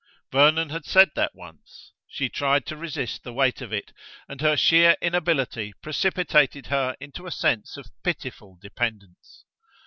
Vernon 0.31 0.71
had 0.71 0.83
said 0.83 1.11
that 1.13 1.35
once. 1.35 1.91
She 2.07 2.27
tried 2.27 2.65
to 2.65 2.75
resist 2.75 3.21
the 3.21 3.31
weight 3.33 3.61
of 3.61 3.71
it, 3.71 3.91
and 4.27 4.41
her 4.41 4.57
sheer 4.57 4.95
inability 4.99 5.73
precipitated 5.79 6.65
her 6.65 6.95
into 6.99 7.27
a 7.27 7.31
sense 7.31 7.77
of 7.77 7.85
pitiful 8.03 8.57
dependence. 8.59 9.45